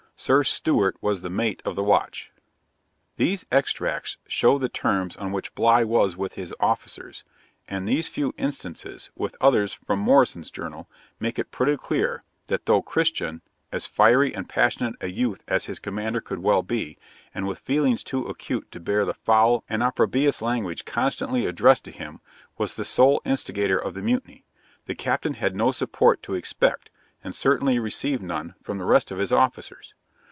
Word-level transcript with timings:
Sir. 0.17 0.43
Stewart 0.43 0.97
was 1.01 1.21
the 1.21 1.31
mate 1.31 1.63
of 1.65 1.75
the 1.75 1.81
watch.' 1.81 2.31
These 3.17 3.43
extracts 3.51 4.17
show 4.27 4.59
the 4.59 4.69
terms 4.69 5.17
on 5.17 5.31
which 5.31 5.55
Bligh 5.55 5.83
was 5.85 6.15
with 6.15 6.33
his 6.33 6.53
officers; 6.59 7.23
and 7.67 7.87
these 7.87 8.07
few 8.07 8.31
instances, 8.37 9.09
with 9.15 9.35
others 9.41 9.73
from 9.73 9.97
Morrison's 9.97 10.51
Journal, 10.51 10.87
make 11.19 11.39
it 11.39 11.49
pretty 11.49 11.75
clear, 11.75 12.21
that 12.49 12.67
though 12.67 12.83
Christian, 12.83 13.41
as 13.71 13.87
fiery 13.87 14.31
and 14.35 14.47
passionate 14.47 14.93
a 15.01 15.07
youth 15.09 15.43
as 15.47 15.65
his 15.65 15.79
commander 15.79 16.21
could 16.21 16.37
well 16.43 16.61
be, 16.61 16.99
and 17.33 17.47
with 17.47 17.57
feelings 17.57 18.03
too 18.03 18.27
acute 18.27 18.69
to 18.71 18.79
bear 18.79 19.05
the 19.05 19.15
foul 19.15 19.63
and 19.67 19.81
opprobious 19.81 20.39
language 20.39 20.85
constantly 20.85 21.47
addressed 21.47 21.83
to 21.85 21.91
him, 21.91 22.21
was 22.59 22.75
the 22.75 22.85
sole 22.85 23.23
instigator 23.25 23.79
of 23.79 23.95
the 23.95 24.03
mutiny; 24.03 24.45
the 24.85 24.93
captain 24.93 25.33
had 25.33 25.55
no 25.55 25.71
support 25.71 26.21
to 26.21 26.35
expect, 26.35 26.91
and 27.23 27.33
certainly 27.33 27.79
received 27.79 28.21
none, 28.21 28.53
from 28.61 28.77
the 28.77 28.85
rest 28.85 29.09
of 29.09 29.17
his 29.17 29.31
officers. 29.31 29.95